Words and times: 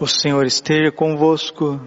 O 0.00 0.06
Senhor 0.06 0.46
esteja 0.46 0.92
convosco. 0.92 1.80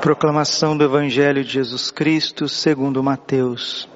Proclamação 0.00 0.76
do 0.76 0.82
Evangelho 0.82 1.44
de 1.44 1.52
Jesus 1.52 1.92
Cristo 1.92 2.48
segundo 2.48 3.00
Mateus. 3.00 3.88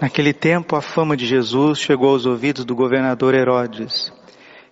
Naquele 0.00 0.32
tempo 0.32 0.74
a 0.74 0.80
fama 0.80 1.18
de 1.18 1.26
Jesus 1.26 1.80
chegou 1.80 2.08
aos 2.08 2.24
ouvidos 2.24 2.64
do 2.64 2.74
governador 2.74 3.34
Herodes. 3.34 4.10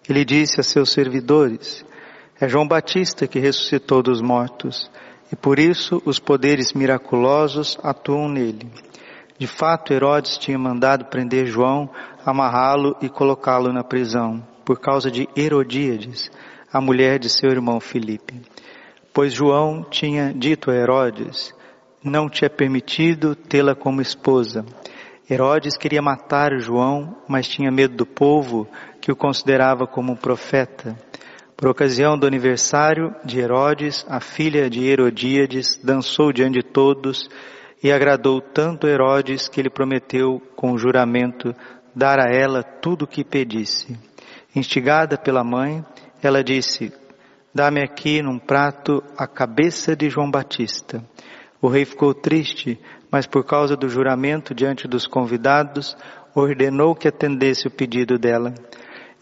Ele 0.08 0.24
disse 0.24 0.60
a 0.60 0.62
seus 0.62 0.90
servidores, 0.90 1.84
é 2.40 2.48
João 2.48 2.66
Batista 2.66 3.26
que 3.26 3.38
ressuscitou 3.38 4.02
dos 4.02 4.22
mortos, 4.22 4.90
e 5.30 5.36
por 5.36 5.58
isso 5.58 6.00
os 6.06 6.18
poderes 6.18 6.72
miraculosos 6.72 7.78
atuam 7.82 8.30
nele. 8.30 8.66
De 9.38 9.46
fato, 9.46 9.92
Herodes 9.92 10.38
tinha 10.38 10.58
mandado 10.58 11.04
prender 11.04 11.44
João, 11.44 11.90
amarrá-lo 12.24 12.96
e 13.02 13.10
colocá-lo 13.10 13.74
na 13.74 13.84
prisão 13.84 14.53
por 14.64 14.80
causa 14.80 15.10
de 15.10 15.28
Herodíades, 15.36 16.30
a 16.72 16.80
mulher 16.80 17.18
de 17.18 17.28
seu 17.28 17.50
irmão 17.50 17.78
Filipe. 17.80 18.40
Pois 19.12 19.32
João 19.32 19.84
tinha 19.84 20.32
dito 20.34 20.70
a 20.70 20.74
Herodes, 20.74 21.54
não 22.02 22.28
te 22.28 22.44
é 22.44 22.48
permitido 22.48 23.34
tê-la 23.34 23.74
como 23.74 24.02
esposa. 24.02 24.64
Herodes 25.30 25.76
queria 25.76 26.02
matar 26.02 26.58
João, 26.58 27.16
mas 27.26 27.48
tinha 27.48 27.70
medo 27.70 27.96
do 27.96 28.04
povo, 28.04 28.68
que 29.00 29.10
o 29.10 29.16
considerava 29.16 29.86
como 29.86 30.12
um 30.12 30.16
profeta. 30.16 30.96
Por 31.56 31.68
ocasião 31.68 32.18
do 32.18 32.26
aniversário 32.26 33.14
de 33.24 33.38
Herodes, 33.38 34.04
a 34.08 34.20
filha 34.20 34.68
de 34.68 34.84
Herodíades 34.84 35.80
dançou 35.82 36.32
diante 36.32 36.54
de 36.54 36.62
todos 36.62 37.28
e 37.82 37.92
agradou 37.92 38.40
tanto 38.40 38.86
Herodes 38.86 39.48
que 39.48 39.60
ele 39.60 39.70
prometeu 39.70 40.42
com 40.56 40.76
juramento 40.76 41.54
dar 41.94 42.18
a 42.18 42.30
ela 42.30 42.62
tudo 42.62 43.02
o 43.04 43.06
que 43.06 43.22
pedisse. 43.22 43.96
Instigada 44.54 45.18
pela 45.18 45.42
mãe, 45.42 45.84
ela 46.22 46.42
disse, 46.44 46.92
dá-me 47.52 47.82
aqui 47.82 48.22
num 48.22 48.38
prato 48.38 49.02
a 49.16 49.26
cabeça 49.26 49.96
de 49.96 50.08
João 50.08 50.30
Batista. 50.30 51.04
O 51.60 51.68
rei 51.68 51.84
ficou 51.84 52.14
triste, 52.14 52.78
mas 53.10 53.26
por 53.26 53.44
causa 53.44 53.76
do 53.76 53.88
juramento 53.88 54.54
diante 54.54 54.86
dos 54.86 55.06
convidados, 55.06 55.96
ordenou 56.34 56.94
que 56.94 57.08
atendesse 57.08 57.66
o 57.66 57.70
pedido 57.70 58.18
dela 58.18 58.54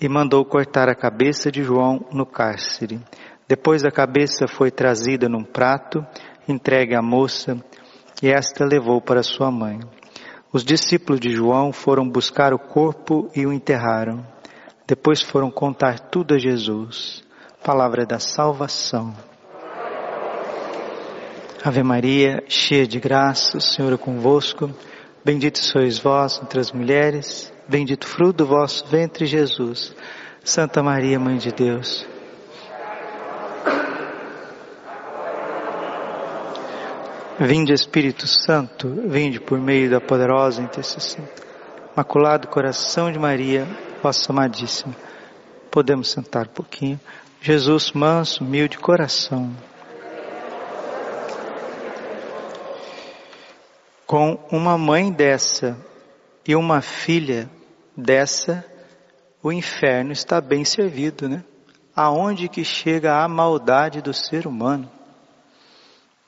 e 0.00 0.08
mandou 0.08 0.44
cortar 0.44 0.88
a 0.88 0.94
cabeça 0.94 1.50
de 1.50 1.62
João 1.62 2.04
no 2.12 2.26
cárcere. 2.26 3.00
Depois 3.48 3.84
a 3.84 3.90
cabeça 3.90 4.46
foi 4.46 4.70
trazida 4.70 5.28
num 5.28 5.44
prato, 5.44 6.04
entregue 6.48 6.94
à 6.94 7.00
moça, 7.00 7.56
e 8.22 8.28
esta 8.28 8.64
levou 8.64 9.00
para 9.00 9.22
sua 9.22 9.50
mãe. 9.50 9.80
Os 10.52 10.64
discípulos 10.64 11.20
de 11.20 11.30
João 11.30 11.72
foram 11.72 12.08
buscar 12.08 12.52
o 12.52 12.58
corpo 12.58 13.30
e 13.34 13.46
o 13.46 13.52
enterraram. 13.52 14.26
Depois 14.86 15.22
foram 15.22 15.50
contar 15.50 15.98
tudo 15.98 16.34
a 16.34 16.38
Jesus. 16.38 17.22
Palavra 17.64 18.04
da 18.04 18.18
salvação. 18.18 19.14
Ave 21.64 21.82
Maria, 21.82 22.42
cheia 22.48 22.86
de 22.86 22.98
graça, 22.98 23.56
o 23.56 23.60
Senhor 23.60 23.92
é 23.92 23.96
convosco. 23.96 24.68
Bendito 25.24 25.58
sois 25.58 25.98
vós 25.98 26.40
entre 26.42 26.58
as 26.58 26.72
mulheres, 26.72 27.52
bendito 27.68 28.06
fruto 28.08 28.38
do 28.38 28.46
vosso 28.46 28.84
ventre, 28.86 29.26
Jesus. 29.26 29.94
Santa 30.42 30.82
Maria, 30.82 31.20
Mãe 31.20 31.36
de 31.36 31.52
Deus. 31.52 32.04
Vinde 37.38 37.72
Espírito 37.72 38.26
Santo, 38.26 38.88
vinde 39.06 39.40
por 39.40 39.60
meio 39.60 39.88
da 39.88 40.00
poderosa 40.00 40.60
intercessão. 40.60 41.24
Maculado 41.96 42.48
coração 42.48 43.12
de 43.12 43.18
Maria, 43.18 43.66
vossa 44.02 44.32
amadíssima. 44.32 44.94
Podemos 45.70 46.10
sentar 46.10 46.46
um 46.46 46.50
pouquinho. 46.50 47.00
Jesus 47.40 47.92
manso, 47.92 48.42
humilde 48.42 48.78
coração. 48.78 49.54
Com 54.04 54.38
uma 54.50 54.76
mãe 54.76 55.10
dessa 55.10 55.78
e 56.46 56.54
uma 56.56 56.82
filha 56.82 57.48
dessa, 57.96 58.64
o 59.42 59.52
inferno 59.52 60.12
está 60.12 60.40
bem 60.40 60.64
servido, 60.64 61.28
né? 61.28 61.44
Aonde 61.94 62.48
que 62.48 62.64
chega 62.64 63.22
a 63.22 63.28
maldade 63.28 64.02
do 64.02 64.12
ser 64.12 64.46
humano? 64.46 64.90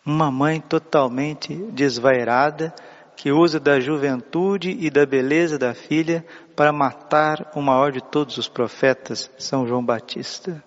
Uma 0.06 0.30
mãe 0.30 0.60
totalmente 0.60 1.54
desvairada, 1.72 2.72
que 3.16 3.32
usa 3.32 3.60
da 3.60 3.80
juventude 3.80 4.76
e 4.80 4.90
da 4.90 5.06
beleza 5.06 5.58
da 5.58 5.74
filha 5.74 6.24
para 6.56 6.72
matar 6.72 7.50
o 7.54 7.62
maior 7.62 7.92
de 7.92 8.02
todos 8.02 8.38
os 8.38 8.48
profetas, 8.48 9.30
São 9.38 9.66
João 9.66 9.84
Batista. 9.84 10.62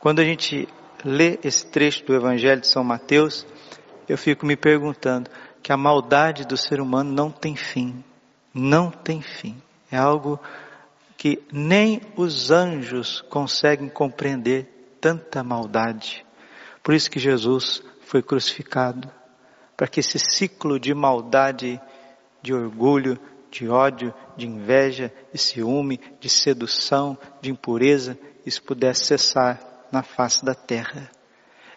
Quando 0.00 0.20
a 0.20 0.24
gente 0.24 0.68
lê 1.04 1.38
esse 1.42 1.66
trecho 1.66 2.04
do 2.04 2.14
Evangelho 2.14 2.60
de 2.60 2.68
São 2.68 2.84
Mateus, 2.84 3.46
eu 4.08 4.18
fico 4.18 4.44
me 4.44 4.56
perguntando 4.56 5.30
que 5.62 5.72
a 5.72 5.76
maldade 5.76 6.46
do 6.46 6.56
ser 6.56 6.80
humano 6.80 7.12
não 7.12 7.30
tem 7.30 7.56
fim. 7.56 8.04
Não 8.52 8.90
tem 8.90 9.22
fim. 9.22 9.56
É 9.90 9.96
algo 9.96 10.38
que 11.16 11.42
nem 11.50 12.02
os 12.16 12.50
anjos 12.50 13.22
conseguem 13.22 13.88
compreender 13.88 14.96
tanta 15.00 15.42
maldade. 15.42 16.24
Por 16.82 16.94
isso 16.94 17.10
que 17.10 17.18
Jesus 17.18 17.82
foi 18.02 18.22
crucificado 18.22 19.10
para 19.76 19.88
que 19.88 20.00
esse 20.00 20.18
ciclo 20.18 20.78
de 20.78 20.94
maldade, 20.94 21.80
de 22.42 22.54
orgulho, 22.54 23.18
de 23.50 23.68
ódio, 23.68 24.12
de 24.36 24.46
inveja, 24.46 25.12
de 25.32 25.38
ciúme, 25.38 26.00
de 26.20 26.28
sedução, 26.28 27.16
de 27.40 27.50
impureza, 27.50 28.18
isso 28.44 28.62
pudesse 28.62 29.06
cessar 29.06 29.60
na 29.90 30.02
face 30.02 30.44
da 30.44 30.54
terra. 30.54 31.10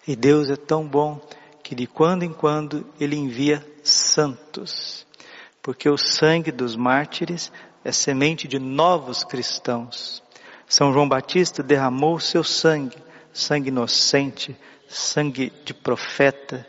E 0.08 0.16
Deus 0.16 0.50
é 0.50 0.56
tão 0.56 0.88
bom 0.88 1.22
que 1.64 1.76
de 1.76 1.86
quando 1.86 2.24
em 2.24 2.34
quando 2.34 2.86
Ele 3.00 3.16
envia 3.16 3.66
santos, 3.84 5.06
porque 5.62 5.90
o 5.90 5.98
sangue 5.98 6.52
dos 6.52 6.76
mártires 6.76 7.52
é 7.84 7.92
semente 7.92 8.48
de 8.48 8.58
novos 8.58 9.24
cristãos. 9.24 10.24
São 10.68 10.92
João 10.92 11.08
Batista 11.08 11.62
derramou 11.62 12.20
seu 12.20 12.44
sangue, 12.44 12.98
sangue 13.32 13.70
inocente, 13.70 14.58
sangue 14.88 15.52
de 15.64 15.74
profeta, 15.74 16.66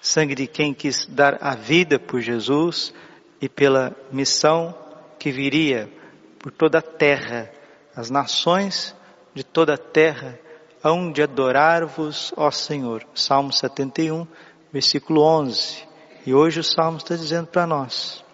sangue 0.00 0.34
de 0.34 0.46
quem 0.46 0.72
quis 0.72 1.06
dar 1.06 1.38
a 1.40 1.54
vida 1.54 1.98
por 1.98 2.20
Jesus 2.20 2.92
e 3.40 3.48
pela 3.48 3.96
missão 4.10 4.74
que 5.18 5.30
viria 5.30 5.90
por 6.38 6.52
toda 6.52 6.78
a 6.78 6.82
terra. 6.82 7.50
As 7.94 8.10
nações 8.10 8.94
de 9.34 9.42
toda 9.44 9.74
a 9.74 9.78
terra 9.78 10.38
hão 10.82 11.10
de 11.10 11.22
adorar-vos, 11.22 12.32
ó 12.36 12.50
Senhor. 12.50 13.04
Salmo 13.14 13.52
71, 13.52 14.26
versículo 14.72 15.22
11. 15.22 15.86
E 16.26 16.34
hoje 16.34 16.60
o 16.60 16.64
Salmo 16.64 16.98
está 16.98 17.16
dizendo 17.16 17.48
para 17.48 17.66
nós. 17.66 18.24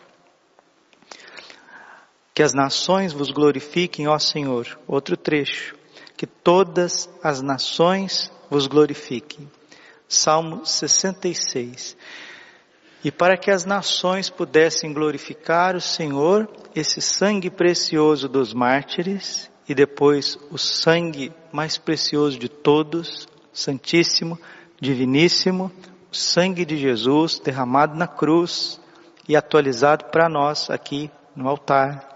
Que 2.35 2.43
as 2.43 2.53
nações 2.53 3.13
vos 3.13 3.31
glorifiquem, 3.31 4.09
ó 4.09 4.19
Senhor. 4.19 4.79
Outro 4.87 5.17
trecho. 5.17 5.77
Que 6.17 6.27
todas 6.27 7.09
as 7.23 7.41
nações 7.41 8.31
vos 8.51 8.67
glorifiquem. 8.67 9.49
Salmo 10.15 10.65
66. 10.65 11.97
E 13.05 13.11
para 13.11 13.37
que 13.37 13.51
as 13.51 13.67
nações 13.67 14.31
pudessem 14.31 14.93
glorificar 14.93 15.77
o 15.77 15.81
Senhor, 15.81 16.49
esse 16.75 17.03
sangue 17.03 17.51
precioso 17.51 18.29
dos 18.29 18.55
mártires 18.55 19.51
e 19.69 19.75
depois 19.75 20.39
o 20.51 20.57
sangue 20.57 21.33
mais 21.53 21.77
precioso 21.77 22.39
de 22.39 22.49
todos, 22.49 23.29
Santíssimo, 23.53 24.39
Diviníssimo, 24.81 25.71
o 26.11 26.17
sangue 26.17 26.65
de 26.65 26.77
Jesus 26.77 27.39
derramado 27.39 27.95
na 27.97 28.07
cruz 28.07 28.81
e 29.29 29.37
atualizado 29.37 30.07
para 30.07 30.29
nós 30.29 30.69
aqui 30.69 31.11
no 31.35 31.49
altar. 31.49 32.15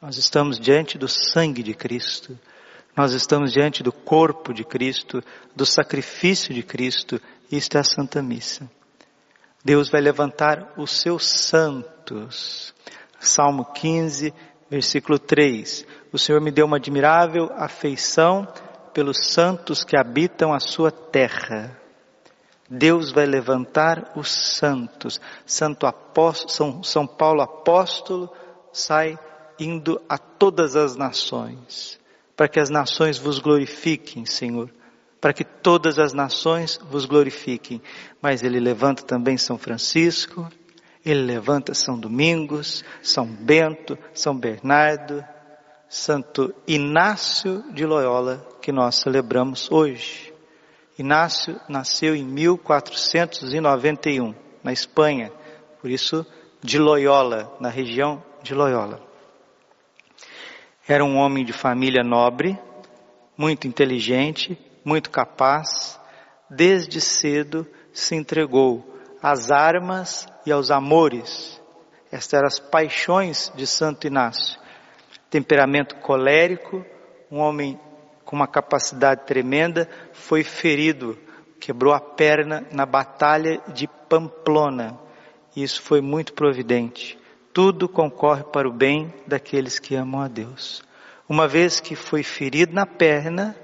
Nós 0.00 0.16
estamos 0.16 0.58
diante 0.58 0.98
do 0.98 1.08
sangue 1.08 1.62
de 1.62 1.74
Cristo. 1.74 2.38
Nós 2.98 3.12
estamos 3.12 3.52
diante 3.52 3.80
do 3.80 3.92
corpo 3.92 4.52
de 4.52 4.64
Cristo, 4.64 5.22
do 5.54 5.64
sacrifício 5.64 6.52
de 6.52 6.64
Cristo. 6.64 7.20
Isto 7.48 7.76
é 7.76 7.80
a 7.80 7.84
Santa 7.84 8.20
Missa. 8.20 8.68
Deus 9.64 9.88
vai 9.88 10.00
levantar 10.00 10.72
os 10.76 11.00
seus 11.00 11.24
santos. 11.24 12.74
Salmo 13.20 13.66
15, 13.66 14.34
versículo 14.68 15.16
3. 15.16 15.86
O 16.12 16.18
Senhor 16.18 16.40
me 16.40 16.50
deu 16.50 16.66
uma 16.66 16.78
admirável 16.78 17.48
afeição 17.54 18.48
pelos 18.92 19.28
santos 19.28 19.84
que 19.84 19.96
habitam 19.96 20.52
a 20.52 20.58
sua 20.58 20.90
terra. 20.90 21.80
Deus 22.68 23.12
vai 23.12 23.26
levantar 23.26 24.10
os 24.16 24.28
santos. 24.28 25.20
Santo 25.46 25.86
apóstolo, 25.86 26.50
São, 26.50 26.82
São 26.82 27.06
Paulo 27.06 27.42
apóstolo 27.42 28.28
sai 28.72 29.16
indo 29.56 30.02
a 30.08 30.18
todas 30.18 30.74
as 30.74 30.96
nações 30.96 31.96
para 32.38 32.46
que 32.46 32.60
as 32.60 32.70
nações 32.70 33.18
vos 33.18 33.40
glorifiquem, 33.40 34.24
Senhor, 34.24 34.70
para 35.20 35.32
que 35.32 35.42
todas 35.42 35.98
as 35.98 36.12
nações 36.12 36.78
vos 36.88 37.04
glorifiquem. 37.04 37.82
Mas 38.22 38.44
ele 38.44 38.60
levanta 38.60 39.02
também 39.02 39.36
São 39.36 39.58
Francisco, 39.58 40.48
ele 41.04 41.22
levanta 41.22 41.74
São 41.74 41.98
Domingos, 41.98 42.84
São 43.02 43.26
Bento, 43.26 43.98
São 44.14 44.38
Bernardo, 44.38 45.24
Santo 45.88 46.54
Inácio 46.64 47.64
de 47.72 47.84
Loyola, 47.84 48.46
que 48.62 48.70
nós 48.70 49.00
celebramos 49.00 49.68
hoje. 49.68 50.32
Inácio 50.96 51.60
nasceu 51.68 52.14
em 52.14 52.24
1491, 52.24 54.32
na 54.62 54.72
Espanha, 54.72 55.32
por 55.80 55.90
isso 55.90 56.24
de 56.62 56.78
Loyola, 56.78 57.56
na 57.58 57.68
região 57.68 58.22
de 58.44 58.54
Loyola. 58.54 59.07
Era 60.88 61.04
um 61.04 61.18
homem 61.18 61.44
de 61.44 61.52
família 61.52 62.02
nobre, 62.02 62.58
muito 63.36 63.68
inteligente, 63.68 64.58
muito 64.82 65.10
capaz, 65.10 66.00
desde 66.48 66.98
cedo 66.98 67.66
se 67.92 68.14
entregou 68.14 68.98
às 69.22 69.50
armas 69.50 70.26
e 70.46 70.50
aos 70.50 70.70
amores. 70.70 71.60
Estas 72.10 72.32
eram 72.32 72.46
as 72.46 72.58
paixões 72.58 73.52
de 73.54 73.66
Santo 73.66 74.06
Inácio. 74.06 74.58
Temperamento 75.28 75.96
colérico, 75.96 76.82
um 77.30 77.40
homem 77.40 77.78
com 78.24 78.34
uma 78.34 78.46
capacidade 78.46 79.26
tremenda, 79.26 79.86
foi 80.14 80.42
ferido, 80.42 81.18
quebrou 81.60 81.92
a 81.92 82.00
perna 82.00 82.66
na 82.72 82.86
batalha 82.86 83.60
de 83.74 83.86
Pamplona. 84.08 84.98
Isso 85.54 85.82
foi 85.82 86.00
muito 86.00 86.32
providente. 86.32 87.18
Tudo 87.58 87.88
concorre 87.88 88.44
para 88.44 88.68
o 88.68 88.72
bem 88.72 89.12
daqueles 89.26 89.80
que 89.80 89.96
amam 89.96 90.20
a 90.20 90.28
Deus. 90.28 90.80
Uma 91.28 91.48
vez 91.48 91.80
que 91.80 91.96
foi 91.96 92.22
ferido 92.22 92.72
na 92.72 92.86
perna, 92.86 93.56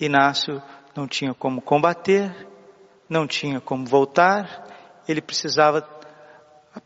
Inácio 0.00 0.60
não 0.96 1.06
tinha 1.06 1.32
como 1.32 1.62
combater, 1.62 2.34
não 3.08 3.28
tinha 3.28 3.60
como 3.60 3.86
voltar, 3.86 4.66
ele 5.06 5.20
precisava 5.20 5.88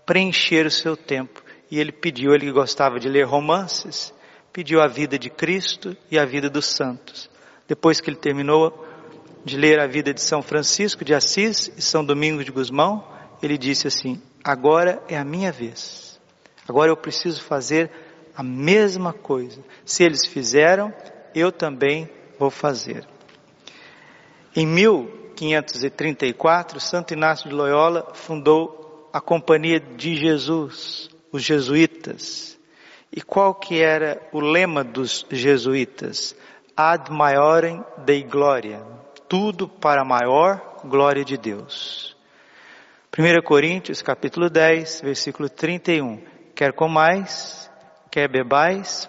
preencher 0.04 0.66
o 0.66 0.70
seu 0.70 0.98
tempo. 0.98 1.42
E 1.70 1.80
ele 1.80 1.90
pediu, 1.90 2.34
ele 2.34 2.52
gostava 2.52 3.00
de 3.00 3.08
ler 3.08 3.24
romances, 3.24 4.12
pediu 4.52 4.82
a 4.82 4.86
vida 4.86 5.18
de 5.18 5.30
Cristo 5.30 5.96
e 6.10 6.18
a 6.18 6.26
vida 6.26 6.50
dos 6.50 6.66
santos. 6.66 7.30
Depois 7.66 8.02
que 8.02 8.10
ele 8.10 8.18
terminou 8.18 8.86
de 9.46 9.56
ler 9.56 9.80
a 9.80 9.86
vida 9.86 10.12
de 10.12 10.20
São 10.20 10.42
Francisco 10.42 11.06
de 11.06 11.14
Assis 11.14 11.72
e 11.74 11.80
São 11.80 12.04
Domingos 12.04 12.44
de 12.44 12.52
Gusmão, 12.52 13.02
ele 13.42 13.56
disse 13.56 13.88
assim: 13.88 14.20
Agora 14.44 15.02
é 15.08 15.16
a 15.16 15.24
minha 15.24 15.50
vez. 15.50 16.13
Agora 16.68 16.90
eu 16.90 16.96
preciso 16.96 17.42
fazer 17.42 17.90
a 18.36 18.42
mesma 18.42 19.12
coisa. 19.12 19.62
Se 19.84 20.02
eles 20.02 20.26
fizeram, 20.26 20.92
eu 21.34 21.52
também 21.52 22.10
vou 22.38 22.50
fazer. 22.50 23.06
Em 24.56 24.66
1534, 24.66 26.80
Santo 26.80 27.12
Inácio 27.12 27.48
de 27.48 27.54
Loyola 27.54 28.12
fundou 28.14 29.10
a 29.12 29.20
Companhia 29.20 29.78
de 29.78 30.16
Jesus, 30.16 31.10
os 31.30 31.42
jesuítas. 31.42 32.58
E 33.12 33.20
qual 33.20 33.54
que 33.54 33.80
era 33.80 34.20
o 34.32 34.40
lema 34.40 34.82
dos 34.82 35.26
jesuítas? 35.30 36.34
Ad 36.76 37.12
maiorem 37.12 37.84
Dei 37.98 38.24
gloria. 38.24 38.82
Tudo 39.28 39.68
para 39.68 40.02
a 40.02 40.04
maior 40.04 40.80
glória 40.84 41.24
de 41.24 41.36
Deus. 41.36 42.16
1 43.16 43.40
Coríntios 43.42 44.02
capítulo 44.02 44.50
10, 44.50 45.02
versículo 45.02 45.48
31. 45.48 46.33
Quer 46.54 46.72
comais, 46.72 47.70
quer 48.10 48.28
bebais, 48.28 49.08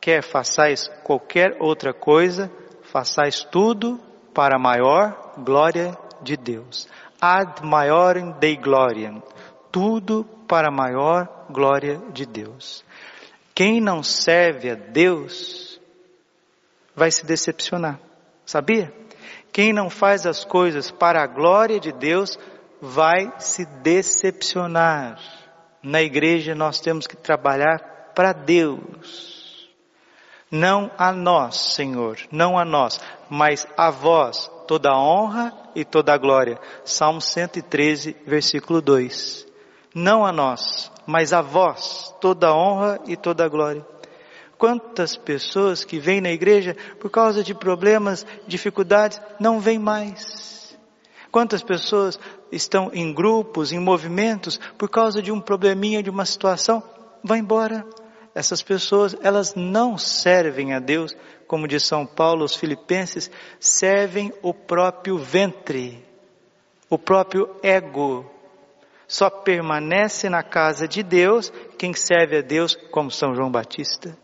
quer 0.00 0.22
façais 0.22 0.88
qualquer 1.02 1.56
outra 1.60 1.92
coisa, 1.92 2.50
façais 2.82 3.42
tudo 3.42 4.00
para 4.32 4.56
a 4.56 4.60
maior 4.60 5.34
glória 5.38 5.96
de 6.22 6.36
Deus. 6.36 6.88
Ad 7.20 7.64
maiorem 7.66 8.32
Dei 8.38 8.56
gloriam. 8.56 9.22
Tudo 9.72 10.24
para 10.46 10.68
a 10.68 10.72
maior 10.72 11.46
glória 11.50 12.00
de 12.12 12.24
Deus. 12.24 12.84
Quem 13.54 13.80
não 13.80 14.02
serve 14.02 14.70
a 14.70 14.74
Deus 14.74 15.80
vai 16.94 17.10
se 17.10 17.26
decepcionar. 17.26 17.98
Sabia? 18.46 18.92
Quem 19.52 19.72
não 19.72 19.90
faz 19.90 20.26
as 20.26 20.44
coisas 20.44 20.90
para 20.92 21.22
a 21.22 21.26
glória 21.26 21.80
de 21.80 21.90
Deus 21.90 22.38
vai 22.80 23.32
se 23.38 23.66
decepcionar. 23.66 25.18
Na 25.82 26.02
igreja 26.02 26.54
nós 26.54 26.80
temos 26.80 27.06
que 27.06 27.16
trabalhar 27.16 28.12
para 28.14 28.32
Deus. 28.32 29.68
Não 30.50 30.90
a 30.96 31.12
nós, 31.12 31.56
Senhor, 31.74 32.18
não 32.32 32.58
a 32.58 32.64
nós, 32.64 33.00
mas 33.28 33.66
a 33.76 33.90
vós 33.90 34.50
toda 34.66 34.90
a 34.90 34.98
honra 34.98 35.52
e 35.74 35.84
toda 35.84 36.12
a 36.12 36.18
glória. 36.18 36.58
Salmo 36.84 37.20
113, 37.20 38.16
versículo 38.26 38.80
2. 38.80 39.46
Não 39.94 40.24
a 40.24 40.32
nós, 40.32 40.90
mas 41.06 41.32
a 41.32 41.42
vós 41.42 42.14
toda 42.20 42.48
a 42.48 42.54
honra 42.54 43.00
e 43.06 43.16
toda 43.16 43.44
a 43.44 43.48
glória. 43.48 43.86
Quantas 44.56 45.16
pessoas 45.16 45.84
que 45.84 45.98
vêm 46.00 46.20
na 46.20 46.30
igreja 46.30 46.76
por 46.98 47.10
causa 47.10 47.44
de 47.44 47.54
problemas, 47.54 48.26
dificuldades, 48.46 49.20
não 49.38 49.60
vêm 49.60 49.78
mais. 49.78 50.57
Quantas 51.38 51.62
pessoas 51.62 52.18
estão 52.50 52.90
em 52.92 53.14
grupos, 53.14 53.70
em 53.70 53.78
movimentos, 53.78 54.58
por 54.76 54.90
causa 54.90 55.22
de 55.22 55.30
um 55.30 55.40
probleminha, 55.40 56.02
de 56.02 56.10
uma 56.10 56.26
situação, 56.26 56.82
vão 57.22 57.36
embora. 57.36 57.86
Essas 58.34 58.60
pessoas, 58.60 59.16
elas 59.22 59.54
não 59.54 59.96
servem 59.96 60.74
a 60.74 60.80
Deus, 60.80 61.16
como 61.46 61.68
diz 61.68 61.86
São 61.86 62.04
Paulo 62.04 62.42
aos 62.42 62.56
Filipenses, 62.56 63.30
servem 63.60 64.32
o 64.42 64.52
próprio 64.52 65.16
ventre, 65.16 66.04
o 66.90 66.98
próprio 66.98 67.54
ego. 67.62 68.28
Só 69.06 69.30
permanece 69.30 70.28
na 70.28 70.42
casa 70.42 70.88
de 70.88 71.04
Deus 71.04 71.52
quem 71.78 71.94
serve 71.94 72.38
a 72.38 72.42
Deus, 72.42 72.74
como 72.90 73.12
São 73.12 73.32
João 73.32 73.48
Batista. 73.48 74.18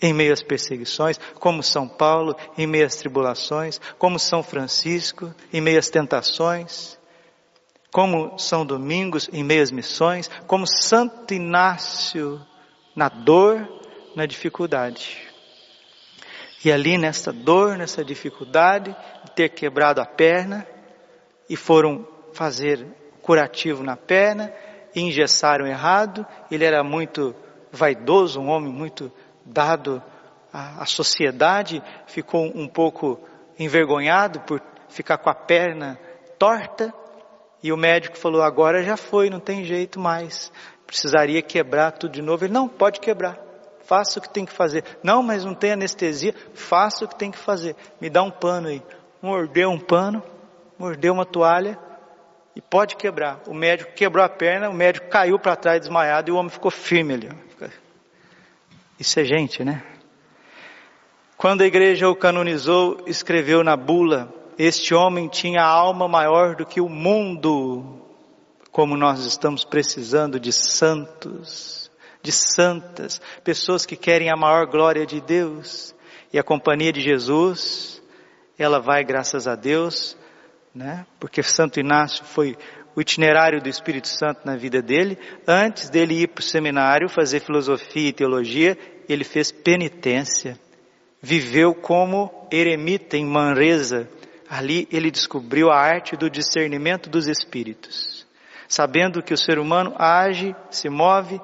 Em 0.00 0.12
meio 0.12 0.32
às 0.32 0.42
perseguições, 0.42 1.18
como 1.40 1.62
São 1.62 1.88
Paulo, 1.88 2.36
em 2.56 2.66
meio 2.66 2.86
às 2.86 2.96
tribulações, 2.96 3.80
como 3.98 4.18
São 4.18 4.42
Francisco, 4.42 5.34
em 5.52 5.60
meio 5.60 5.78
às 5.78 5.90
tentações, 5.90 6.98
como 7.92 8.38
São 8.38 8.64
Domingos, 8.64 9.28
em 9.32 9.42
meio 9.42 9.62
às 9.62 9.70
missões, 9.70 10.30
como 10.46 10.66
Santo 10.66 11.34
Inácio, 11.34 12.40
na 12.94 13.08
dor, 13.08 13.66
na 14.14 14.26
dificuldade. 14.26 15.28
E 16.64 16.72
ali 16.72 16.98
nessa 16.98 17.32
dor, 17.32 17.76
nessa 17.76 18.04
dificuldade, 18.04 18.94
de 19.24 19.30
ter 19.32 19.48
quebrado 19.50 20.00
a 20.00 20.06
perna, 20.06 20.66
e 21.48 21.56
foram 21.56 22.06
fazer 22.32 22.86
curativo 23.22 23.82
na 23.82 23.96
perna, 23.96 24.52
e 24.94 25.00
engessaram 25.00 25.66
errado, 25.66 26.26
ele 26.50 26.64
era 26.64 26.82
muito 26.82 27.34
vaidoso, 27.70 28.40
um 28.40 28.48
homem 28.48 28.72
muito 28.72 29.12
dado 29.48 30.02
à, 30.52 30.84
sociedade, 30.86 31.82
ficou 32.06 32.44
um 32.54 32.68
pouco 32.68 33.20
envergonhado 33.58 34.40
por 34.40 34.62
ficar 34.88 35.18
com 35.18 35.28
a 35.30 35.34
perna 35.34 35.98
torta, 36.38 36.92
e 37.62 37.72
o 37.72 37.76
médico 37.76 38.16
falou: 38.16 38.42
agora 38.42 38.82
já 38.82 38.96
foi, 38.96 39.28
não 39.28 39.40
tem 39.40 39.64
jeito 39.64 39.98
mais 39.98 40.52
precisaria 40.88 41.42
quebrar 41.42 41.92
tudo 41.92 42.12
de 42.12 42.22
novo. 42.22 42.46
Ele, 42.46 42.52
não, 42.52 42.66
pode 42.66 42.98
quebrar. 42.98 43.38
Faça 43.84 44.18
o 44.18 44.22
que 44.22 44.30
tem 44.30 44.46
que 44.46 44.52
fazer. 44.52 44.82
Não, 45.02 45.22
mas 45.22 45.44
não 45.44 45.54
tem 45.54 45.72
anestesia. 45.72 46.34
Faça 46.54 47.04
o 47.04 47.08
que 47.08 47.14
tem 47.14 47.30
que 47.30 47.38
fazer. 47.38 47.76
Me 48.00 48.08
dá 48.08 48.22
um 48.22 48.30
pano 48.30 48.68
aí. 48.68 48.82
Mordeu 49.20 49.70
um 49.70 49.78
pano, 49.78 50.22
mordeu 50.78 51.12
uma 51.12 51.26
toalha 51.26 51.78
e 52.56 52.62
pode 52.62 52.96
quebrar. 52.96 53.40
O 53.46 53.52
médico 53.52 53.92
quebrou 53.92 54.24
a 54.24 54.28
perna, 54.28 54.70
o 54.70 54.74
médico 54.74 55.08
caiu 55.08 55.38
para 55.38 55.56
trás 55.56 55.80
desmaiado 55.80 56.30
e 56.30 56.32
o 56.32 56.36
homem 56.36 56.50
ficou 56.50 56.70
firme 56.70 57.14
ali. 57.14 57.47
Isso 58.98 59.20
é 59.20 59.24
gente, 59.24 59.64
né? 59.64 59.82
Quando 61.36 61.62
a 61.62 61.66
igreja 61.66 62.08
o 62.08 62.16
canonizou, 62.16 63.04
escreveu 63.06 63.62
na 63.62 63.76
bula: 63.76 64.32
Este 64.58 64.94
homem 64.94 65.28
tinha 65.28 65.62
alma 65.62 66.08
maior 66.08 66.56
do 66.56 66.66
que 66.66 66.80
o 66.80 66.88
mundo 66.88 68.02
como 68.72 68.96
nós 68.96 69.24
estamos 69.24 69.64
precisando 69.64 70.38
de 70.38 70.52
santos, 70.52 71.90
de 72.22 72.32
santas, 72.32 73.20
pessoas 73.42 73.86
que 73.86 73.96
querem 73.96 74.30
a 74.30 74.36
maior 74.36 74.66
glória 74.66 75.06
de 75.06 75.20
Deus. 75.20 75.94
E 76.32 76.38
a 76.38 76.42
companhia 76.42 76.92
de 76.92 77.00
Jesus, 77.00 78.02
ela 78.58 78.78
vai, 78.78 79.02
graças 79.02 79.46
a 79.46 79.54
Deus, 79.54 80.16
né? 80.74 81.06
Porque 81.18 81.42
Santo 81.42 81.80
Inácio 81.80 82.24
foi 82.24 82.56
o 82.98 83.00
itinerário 83.00 83.62
do 83.62 83.68
Espírito 83.68 84.08
Santo 84.08 84.40
na 84.44 84.56
vida 84.56 84.82
dele. 84.82 85.16
Antes 85.46 85.88
dele 85.88 86.22
ir 86.22 86.26
para 86.26 86.40
o 86.40 86.44
seminário 86.44 87.08
fazer 87.08 87.38
filosofia 87.38 88.08
e 88.08 88.12
teologia, 88.12 88.76
ele 89.08 89.22
fez 89.22 89.52
penitência. 89.52 90.58
Viveu 91.22 91.74
como 91.74 92.48
eremita 92.50 93.16
em 93.16 93.24
Manresa. 93.24 94.08
Ali 94.50 94.88
ele 94.90 95.12
descobriu 95.12 95.70
a 95.70 95.76
arte 95.76 96.16
do 96.16 96.28
discernimento 96.28 97.08
dos 97.08 97.28
espíritos 97.28 98.26
sabendo 98.68 99.22
que 99.22 99.32
o 99.32 99.38
ser 99.38 99.58
humano 99.58 99.94
age, 99.98 100.54
se 100.70 100.90
move 100.90 101.40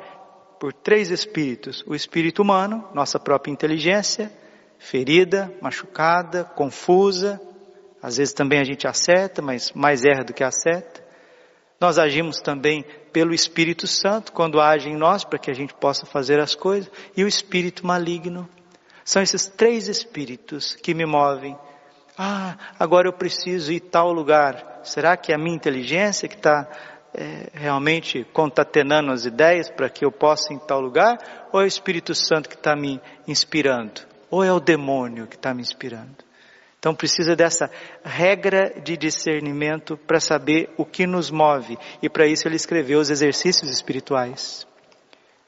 por 0.60 0.72
três 0.72 1.10
espíritos: 1.10 1.82
o 1.86 1.94
espírito 1.94 2.42
humano, 2.42 2.86
nossa 2.92 3.18
própria 3.18 3.50
inteligência, 3.50 4.30
ferida, 4.78 5.50
machucada, 5.60 6.44
confusa, 6.44 7.40
às 8.02 8.18
vezes 8.18 8.34
também 8.34 8.60
a 8.60 8.64
gente 8.64 8.86
acerta, 8.86 9.40
mas 9.40 9.72
mais 9.72 10.04
erra 10.04 10.22
do 10.24 10.34
que 10.34 10.44
acerta. 10.44 11.03
Nós 11.84 11.98
agimos 11.98 12.40
também 12.40 12.82
pelo 13.12 13.34
Espírito 13.34 13.86
Santo, 13.86 14.32
quando 14.32 14.58
age 14.58 14.88
em 14.88 14.96
nós, 14.96 15.22
para 15.22 15.38
que 15.38 15.50
a 15.50 15.54
gente 15.54 15.74
possa 15.74 16.06
fazer 16.06 16.40
as 16.40 16.54
coisas, 16.54 16.90
e 17.14 17.22
o 17.22 17.28
Espírito 17.28 17.86
maligno. 17.86 18.48
São 19.04 19.20
esses 19.20 19.46
três 19.46 19.86
espíritos 19.86 20.74
que 20.76 20.94
me 20.94 21.04
movem. 21.04 21.54
Ah, 22.16 22.56
agora 22.80 23.06
eu 23.06 23.12
preciso 23.12 23.70
ir 23.70 23.80
tal 23.80 24.14
lugar. 24.14 24.80
Será 24.82 25.14
que 25.14 25.30
é 25.30 25.34
a 25.34 25.38
minha 25.38 25.54
inteligência 25.54 26.26
que 26.26 26.36
está 26.36 26.66
é, 27.12 27.50
realmente 27.52 28.26
contatenando 28.32 29.12
as 29.12 29.26
ideias 29.26 29.68
para 29.68 29.90
que 29.90 30.06
eu 30.06 30.10
possa 30.10 30.54
ir 30.54 30.56
em 30.56 30.60
tal 30.60 30.80
lugar? 30.80 31.18
Ou 31.52 31.60
é 31.60 31.64
o 31.64 31.66
Espírito 31.66 32.14
Santo 32.14 32.48
que 32.48 32.54
está 32.54 32.74
me 32.74 32.98
inspirando? 33.28 34.00
Ou 34.30 34.42
é 34.42 34.50
o 34.50 34.58
demônio 34.58 35.26
que 35.26 35.36
está 35.36 35.52
me 35.52 35.60
inspirando? 35.60 36.24
Então 36.84 36.94
precisa 36.94 37.34
dessa 37.34 37.70
regra 38.04 38.78
de 38.78 38.94
discernimento 38.94 39.96
para 39.96 40.20
saber 40.20 40.68
o 40.76 40.84
que 40.84 41.06
nos 41.06 41.30
move. 41.30 41.78
E 42.02 42.10
para 42.10 42.26
isso 42.26 42.46
ele 42.46 42.56
escreveu 42.56 43.00
os 43.00 43.08
exercícios 43.08 43.70
espirituais. 43.70 44.66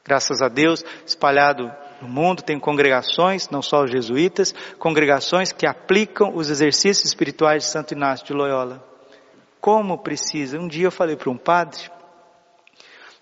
Graças 0.03 0.41
a 0.41 0.47
Deus, 0.47 0.83
espalhado 1.05 1.71
no 2.01 2.07
mundo 2.07 2.41
tem 2.41 2.59
congregações, 2.59 3.49
não 3.51 3.61
só 3.61 3.83
os 3.83 3.91
jesuítas, 3.91 4.51
congregações 4.79 5.51
que 5.53 5.67
aplicam 5.67 6.35
os 6.35 6.49
exercícios 6.49 7.05
espirituais 7.05 7.65
de 7.65 7.69
Santo 7.69 7.93
Inácio 7.93 8.25
de 8.25 8.33
Loyola. 8.33 8.83
Como 9.61 9.99
precisa? 9.99 10.57
Um 10.57 10.67
dia 10.67 10.87
eu 10.87 10.91
falei 10.91 11.15
para 11.15 11.29
um 11.29 11.37
padre, 11.37 11.83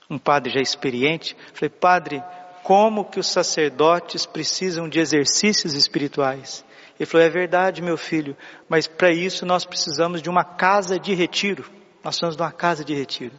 um 0.09 0.17
padre 0.17 0.53
já 0.53 0.61
experiente, 0.61 1.35
falei, 1.53 1.69
padre, 1.69 2.23
como 2.63 3.03
que 3.03 3.19
os 3.19 3.27
sacerdotes 3.27 4.25
precisam 4.25 4.87
de 4.87 5.01
exercícios 5.01 5.73
espirituais? 5.73 6.63
Ele 6.99 7.05
falou: 7.05 7.25
É 7.25 7.29
verdade, 7.29 7.81
meu 7.81 7.97
filho, 7.97 8.35
mas 8.69 8.87
para 8.87 9.11
isso 9.11 9.45
nós 9.45 9.65
precisamos 9.65 10.21
de 10.21 10.29
uma 10.29 10.43
casa 10.43 10.99
de 10.99 11.13
retiro. 11.13 11.65
Nós 12.03 12.15
somos 12.15 12.35
de 12.35 12.41
uma 12.41 12.51
casa 12.51 12.83
de 12.83 12.93
retiro. 12.93 13.33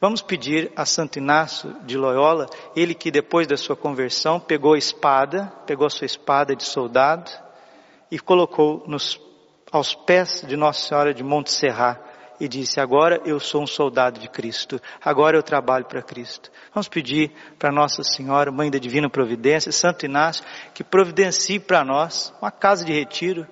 Vamos 0.00 0.20
pedir 0.20 0.70
a 0.76 0.84
Santo 0.84 1.18
Inácio 1.18 1.74
de 1.84 1.96
Loyola, 1.96 2.46
ele 2.74 2.94
que 2.94 3.10
depois 3.10 3.46
da 3.46 3.56
sua 3.56 3.74
conversão 3.74 4.38
pegou 4.38 4.74
a 4.74 4.78
espada, 4.78 5.50
pegou 5.66 5.86
a 5.86 5.90
sua 5.90 6.04
espada 6.04 6.54
de 6.54 6.64
soldado 6.64 7.30
e 8.10 8.18
colocou 8.18 8.84
nos, 8.86 9.18
aos 9.72 9.94
pés 9.94 10.44
de 10.46 10.54
Nossa 10.54 10.86
Senhora 10.86 11.14
de 11.14 11.24
Montserrat 11.24 12.05
e 12.40 12.48
disse: 12.48 12.80
Agora 12.80 13.20
eu 13.24 13.38
sou 13.40 13.62
um 13.62 13.66
soldado 13.66 14.20
de 14.20 14.28
Cristo, 14.28 14.80
agora 15.02 15.36
eu 15.36 15.42
trabalho 15.42 15.84
para 15.84 16.02
Cristo. 16.02 16.50
Vamos 16.72 16.88
pedir 16.88 17.32
para 17.58 17.72
Nossa 17.72 18.02
Senhora, 18.02 18.50
Mãe 18.50 18.70
da 18.70 18.78
Divina 18.78 19.08
Providência, 19.08 19.72
Santo 19.72 20.04
Inácio, 20.04 20.44
que 20.74 20.84
providencie 20.84 21.58
para 21.58 21.84
nós 21.84 22.32
uma 22.40 22.50
casa 22.50 22.84
de 22.84 22.92
retiro, 22.92 23.46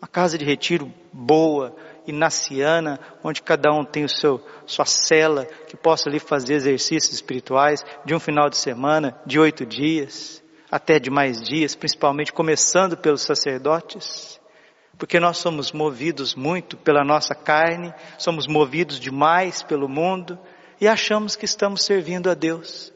uma 0.00 0.08
casa 0.08 0.36
de 0.36 0.44
retiro 0.44 0.92
boa, 1.12 1.74
inaciana, 2.06 2.98
onde 3.22 3.42
cada 3.42 3.72
um 3.72 3.84
tem 3.84 4.04
o 4.04 4.08
seu, 4.08 4.44
sua 4.66 4.84
cela, 4.84 5.44
que 5.68 5.76
possa 5.76 6.08
ali 6.08 6.18
fazer 6.18 6.54
exercícios 6.54 7.14
espirituais 7.14 7.84
de 8.04 8.14
um 8.14 8.20
final 8.20 8.50
de 8.50 8.56
semana, 8.56 9.16
de 9.24 9.38
oito 9.38 9.64
dias, 9.64 10.42
até 10.70 10.98
de 10.98 11.10
mais 11.10 11.40
dias, 11.42 11.74
principalmente 11.74 12.32
começando 12.32 12.96
pelos 12.96 13.22
sacerdotes 13.22 14.41
porque 15.02 15.18
nós 15.18 15.38
somos 15.38 15.72
movidos 15.72 16.36
muito 16.36 16.76
pela 16.76 17.02
nossa 17.02 17.34
carne, 17.34 17.92
somos 18.16 18.46
movidos 18.46 19.00
demais 19.00 19.60
pelo 19.60 19.88
mundo 19.88 20.38
e 20.80 20.86
achamos 20.86 21.34
que 21.34 21.44
estamos 21.44 21.84
servindo 21.84 22.30
a 22.30 22.34
Deus. 22.34 22.92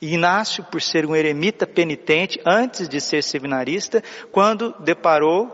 E 0.00 0.14
Inácio, 0.14 0.62
por 0.62 0.80
ser 0.80 1.04
um 1.04 1.16
eremita 1.16 1.66
penitente, 1.66 2.40
antes 2.46 2.88
de 2.88 3.00
ser 3.00 3.24
seminarista, 3.24 4.04
quando 4.30 4.72
deparou 4.78 5.48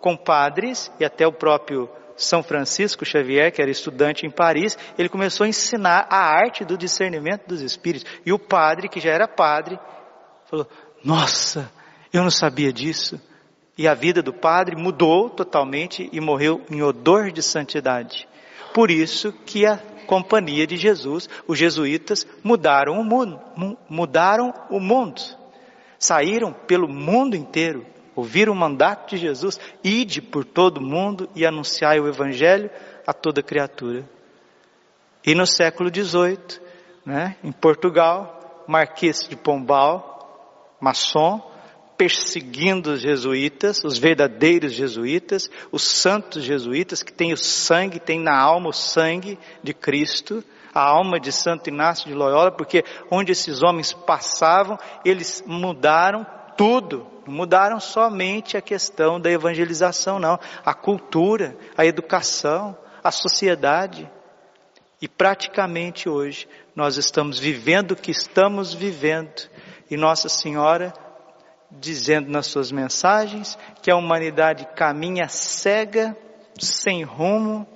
com 0.00 0.16
padres 0.16 0.88
e 1.00 1.04
até 1.04 1.26
o 1.26 1.32
próprio 1.32 1.90
São 2.14 2.44
Francisco 2.44 3.04
Xavier, 3.04 3.50
que 3.50 3.60
era 3.60 3.72
estudante 3.72 4.24
em 4.24 4.30
Paris, 4.30 4.78
ele 4.96 5.08
começou 5.08 5.46
a 5.46 5.48
ensinar 5.48 6.06
a 6.08 6.28
arte 6.32 6.64
do 6.64 6.78
discernimento 6.78 7.48
dos 7.48 7.60
espíritos. 7.60 8.08
E 8.24 8.32
o 8.32 8.38
padre, 8.38 8.88
que 8.88 9.00
já 9.00 9.10
era 9.10 9.26
padre, 9.26 9.76
falou: 10.48 10.68
Nossa, 11.02 11.68
eu 12.12 12.22
não 12.22 12.30
sabia 12.30 12.72
disso 12.72 13.20
e 13.76 13.88
a 13.88 13.94
vida 13.94 14.22
do 14.22 14.32
padre 14.32 14.76
mudou 14.76 15.30
totalmente 15.30 16.08
e 16.12 16.20
morreu 16.20 16.64
em 16.70 16.82
odor 16.82 17.30
de 17.30 17.42
santidade. 17.42 18.28
Por 18.74 18.90
isso 18.90 19.32
que 19.32 19.66
a 19.66 19.78
companhia 20.06 20.66
de 20.66 20.76
Jesus, 20.76 21.28
os 21.46 21.58
jesuítas 21.58 22.26
mudaram 22.42 23.00
o 23.00 23.04
mundo, 23.04 23.40
mudaram 23.88 24.52
o 24.68 24.80
mundo. 24.80 25.20
Saíram 25.98 26.52
pelo 26.52 26.88
mundo 26.88 27.36
inteiro, 27.36 27.86
ouviram 28.14 28.52
o 28.52 28.56
mandato 28.56 29.10
de 29.10 29.18
Jesus, 29.18 29.58
ide 29.84 30.20
por 30.20 30.44
todo 30.44 30.80
mundo 30.80 31.28
e 31.34 31.46
anunciai 31.46 32.00
o 32.00 32.08
evangelho 32.08 32.70
a 33.06 33.12
toda 33.12 33.42
criatura. 33.42 34.08
E 35.24 35.34
no 35.34 35.46
século 35.46 35.90
XVIII, 35.94 36.60
né, 37.04 37.36
em 37.44 37.52
Portugal, 37.52 38.64
Marquês 38.66 39.28
de 39.28 39.36
Pombal, 39.36 40.76
maçom, 40.80 41.49
perseguindo 42.00 42.92
os 42.92 43.02
jesuítas, 43.02 43.84
os 43.84 43.98
verdadeiros 43.98 44.72
jesuítas, 44.72 45.50
os 45.70 45.82
santos 45.82 46.42
jesuítas 46.42 47.02
que 47.02 47.12
têm 47.12 47.30
o 47.30 47.36
sangue, 47.36 48.00
têm 48.00 48.18
na 48.18 48.34
alma 48.34 48.70
o 48.70 48.72
sangue 48.72 49.38
de 49.62 49.74
Cristo, 49.74 50.42
a 50.72 50.80
alma 50.80 51.20
de 51.20 51.30
Santo 51.30 51.68
Inácio 51.68 52.08
de 52.08 52.14
Loyola, 52.14 52.50
porque 52.50 52.86
onde 53.10 53.32
esses 53.32 53.62
homens 53.62 53.92
passavam, 53.92 54.78
eles 55.04 55.44
mudaram 55.46 56.24
tudo, 56.56 57.06
mudaram 57.26 57.78
somente 57.78 58.56
a 58.56 58.62
questão 58.62 59.20
da 59.20 59.30
evangelização, 59.30 60.18
não, 60.18 60.40
a 60.64 60.72
cultura, 60.72 61.54
a 61.76 61.84
educação, 61.84 62.74
a 63.04 63.10
sociedade. 63.10 64.10
E 65.02 65.06
praticamente 65.06 66.08
hoje 66.08 66.48
nós 66.74 66.96
estamos 66.96 67.38
vivendo 67.38 67.90
o 67.90 67.96
que 67.96 68.10
estamos 68.10 68.72
vivendo, 68.72 69.50
e 69.90 69.98
Nossa 69.98 70.30
Senhora 70.30 70.94
dizendo 71.70 72.30
nas 72.30 72.46
suas 72.46 72.72
mensagens 72.72 73.58
que 73.82 73.90
a 73.90 73.96
humanidade 73.96 74.66
caminha 74.74 75.28
cega, 75.28 76.16
sem 76.58 77.02
rumo, 77.02 77.66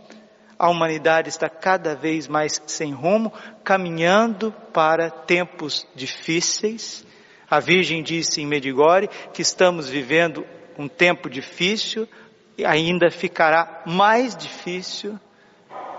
a 0.58 0.68
humanidade 0.68 1.28
está 1.28 1.48
cada 1.48 1.94
vez 1.94 2.26
mais 2.26 2.60
sem 2.66 2.92
rumo, 2.92 3.32
caminhando 3.62 4.52
para 4.72 5.10
tempos 5.10 5.86
difíceis. 5.94 7.04
A 7.50 7.60
Virgem 7.60 8.02
disse 8.02 8.40
em 8.40 8.46
Medigore 8.46 9.08
que 9.32 9.42
estamos 9.42 9.88
vivendo 9.88 10.46
um 10.78 10.88
tempo 10.88 11.28
difícil 11.28 12.08
e 12.56 12.64
ainda 12.64 13.10
ficará 13.10 13.82
mais 13.86 14.36
difícil 14.36 15.18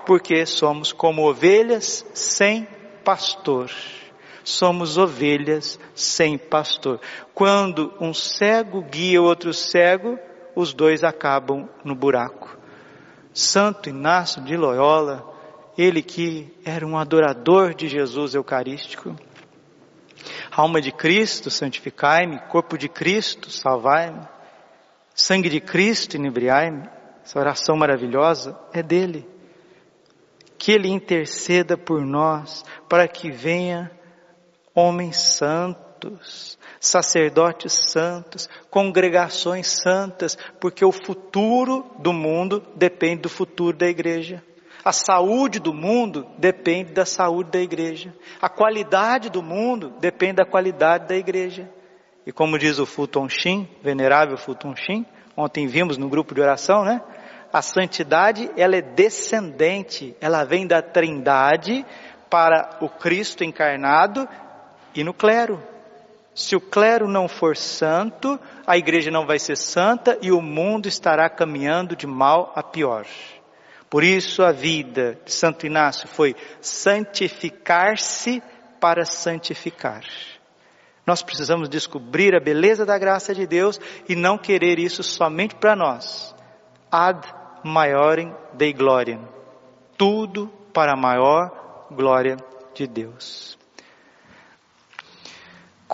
porque 0.06 0.46
somos 0.46 0.92
como 0.92 1.28
ovelhas 1.28 2.06
sem 2.14 2.68
pastor 3.04 3.72
somos 4.46 4.98
ovelhas 4.98 5.80
sem 5.94 6.38
pastor. 6.38 7.02
Quando 7.34 7.94
um 8.00 8.14
cego 8.14 8.82
guia 8.84 9.22
outro 9.22 9.54
cego, 9.54 10.18
os 10.56 10.74
dois 10.74 11.04
acabam 11.04 11.68
no 11.84 11.96
buraco. 11.96 12.58
Santo 13.34 13.90
Inácio 13.90 14.42
de 14.42 14.56
Loyola, 14.56 15.34
ele 15.78 16.02
que 16.02 16.54
era 16.64 16.86
um 16.86 16.98
adorador 16.98 17.74
de 17.74 17.90
Jesus 17.90 18.34
Eucarístico, 18.34 19.14
alma 20.50 20.80
de 20.80 20.92
Cristo, 20.92 21.50
santificai-me, 21.52 22.40
corpo 22.48 22.78
de 22.78 22.88
Cristo, 22.88 23.52
salvai-me, 23.52 24.26
sangue 25.14 25.50
de 25.50 25.60
Cristo, 25.60 26.16
inebriai-me, 26.16 26.88
essa 27.24 27.40
oração 27.40 27.76
maravilhosa 27.76 28.58
é 28.72 28.82
dele. 28.82 29.28
Que 30.58 30.72
ele 30.72 30.88
interceda 30.88 31.76
por 31.76 32.02
nós, 32.06 32.64
para 32.88 33.08
que 33.08 33.30
venha 33.30 33.92
homens 34.76 35.18
santos, 35.18 36.60
sacerdotes 36.80 37.74
santos, 37.90 38.50
congregações 38.70 39.68
santas, 39.68 40.38
porque 40.60 40.84
o 40.84 40.92
futuro 40.92 41.86
do 42.00 42.12
mundo 42.12 42.62
depende 42.76 43.22
do 43.22 43.30
futuro 43.30 43.78
da 43.78 43.88
igreja. 43.88 44.44
A 44.84 44.92
saúde 44.92 45.60
do 45.60 45.74
mundo 45.74 46.28
depende 46.38 46.92
da 46.94 47.06
saúde 47.06 47.50
da 47.50 47.60
igreja. 47.60 48.14
A 48.40 48.50
qualidade 48.50 49.32
do 49.32 49.42
mundo 49.42 49.94
depende 50.00 50.34
da 50.34 50.46
qualidade 50.46 51.08
da 51.08 51.16
igreja. 51.16 51.68
E 52.24 52.32
como 52.32 52.60
diz 52.60 52.78
o 52.78 52.86
Fulton 52.86 53.28
Sheen, 53.28 53.68
venerável 53.82 54.38
Fulton 54.38 54.76
Sheen, 54.76 55.06
ontem 55.36 55.66
vimos 55.66 55.98
no 55.98 56.08
grupo 56.10 56.36
de 56.36 56.42
oração, 56.42 56.84
né? 56.84 57.02
A 57.52 57.62
santidade, 57.62 58.52
ela 58.58 58.76
é 58.76 58.82
descendente, 58.82 60.16
ela 60.20 60.44
vem 60.44 60.68
da 60.68 60.82
trindade 60.82 61.86
para 62.30 62.78
o 62.82 62.90
Cristo 62.90 63.44
encarnado 63.44 64.28
e 64.96 65.04
no 65.04 65.14
clero. 65.14 65.62
Se 66.34 66.56
o 66.56 66.62
clero 66.62 67.08
não 67.08 67.28
for 67.28 67.56
santo, 67.56 68.40
a 68.66 68.78
igreja 68.78 69.12
não 69.12 69.26
vai 69.26 69.40
ser 69.40 69.56
santa 69.56 70.18
e 70.22 70.32
o 70.32 70.42
mundo 70.42 70.88
estará 70.88 71.30
caminhando 71.30 71.96
de 71.96 72.08
mal 72.08 72.52
a 72.56 72.64
pior. 72.64 73.06
Por 73.90 74.04
isso 74.04 74.44
a 74.44 74.52
vida 74.52 75.18
de 75.24 75.32
Santo 75.32 75.66
Inácio 75.66 76.08
foi 76.08 76.36
santificar-se 76.60 78.42
para 78.80 79.06
santificar. 79.06 80.04
Nós 81.06 81.22
precisamos 81.22 81.70
descobrir 81.70 82.36
a 82.36 82.40
beleza 82.40 82.86
da 82.86 82.98
graça 82.98 83.34
de 83.34 83.46
Deus 83.46 83.80
e 84.10 84.16
não 84.16 84.38
querer 84.38 84.80
isso 84.80 85.04
somente 85.04 85.56
para 85.56 85.76
nós. 85.76 86.36
Ad 86.92 87.26
maiorem 87.64 88.36
Dei 88.54 88.74
gloriam. 88.74 89.28
Tudo 89.98 90.48
para 90.74 90.94
a 90.94 90.98
maior 90.98 91.88
glória 91.92 92.36
de 92.74 92.88
Deus. 92.88 93.58